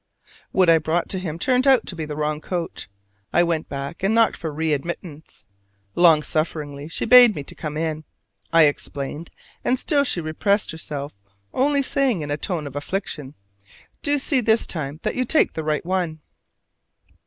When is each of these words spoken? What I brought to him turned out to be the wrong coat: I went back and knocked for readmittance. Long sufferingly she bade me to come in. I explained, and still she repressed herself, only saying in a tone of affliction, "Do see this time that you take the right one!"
What 0.51 0.67
I 0.67 0.79
brought 0.79 1.09
to 1.09 1.19
him 1.19 1.37
turned 1.37 1.67
out 1.67 1.85
to 1.85 1.95
be 1.95 2.05
the 2.05 2.15
wrong 2.15 2.41
coat: 2.41 2.87
I 3.31 3.43
went 3.43 3.69
back 3.69 4.01
and 4.01 4.15
knocked 4.15 4.35
for 4.35 4.51
readmittance. 4.51 5.45
Long 5.93 6.23
sufferingly 6.23 6.87
she 6.87 7.05
bade 7.05 7.35
me 7.35 7.43
to 7.43 7.53
come 7.53 7.77
in. 7.77 8.03
I 8.51 8.63
explained, 8.63 9.29
and 9.63 9.77
still 9.77 10.03
she 10.03 10.19
repressed 10.19 10.71
herself, 10.71 11.19
only 11.53 11.83
saying 11.83 12.21
in 12.21 12.31
a 12.31 12.35
tone 12.37 12.65
of 12.65 12.75
affliction, 12.75 13.35
"Do 14.01 14.17
see 14.17 14.41
this 14.41 14.65
time 14.65 14.99
that 15.03 15.13
you 15.13 15.23
take 15.23 15.53
the 15.53 15.63
right 15.63 15.85
one!" 15.85 16.21